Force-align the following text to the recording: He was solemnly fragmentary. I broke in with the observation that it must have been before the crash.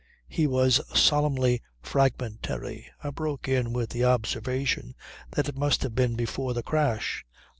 He 0.27 0.47
was 0.47 0.81
solemnly 0.99 1.61
fragmentary. 1.79 2.87
I 3.03 3.11
broke 3.11 3.47
in 3.47 3.71
with 3.71 3.91
the 3.91 4.03
observation 4.03 4.95
that 5.33 5.47
it 5.47 5.55
must 5.55 5.83
have 5.83 5.93
been 5.93 6.15
before 6.15 6.55
the 6.55 6.63
crash. 6.63 7.23